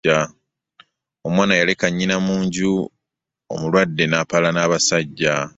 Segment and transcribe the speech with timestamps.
[1.27, 2.71] Omwana yaleka nnyina mu nju
[3.53, 5.35] omulwadde n'apaala n'abasajja.